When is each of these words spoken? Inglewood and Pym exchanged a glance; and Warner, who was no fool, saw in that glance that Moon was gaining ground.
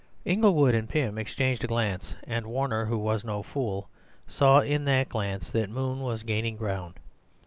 Inglewood 0.25 0.73
and 0.73 0.89
Pym 0.89 1.19
exchanged 1.19 1.63
a 1.63 1.67
glance; 1.67 2.15
and 2.23 2.47
Warner, 2.47 2.85
who 2.85 2.97
was 2.97 3.23
no 3.23 3.43
fool, 3.43 3.87
saw 4.25 4.59
in 4.61 4.83
that 4.85 5.09
glance 5.09 5.51
that 5.51 5.69
Moon 5.69 5.99
was 5.99 6.23
gaining 6.23 6.57
ground. 6.57 6.95